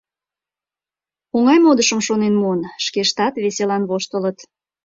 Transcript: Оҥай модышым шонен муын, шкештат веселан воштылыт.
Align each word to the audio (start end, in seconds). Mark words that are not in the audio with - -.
Оҥай 1.35 1.59
модышым 1.65 1.99
шонен 2.07 2.33
муын, 2.41 2.61
шкештат 2.85 3.33
веселан 3.43 3.83
воштылыт. 3.89 4.37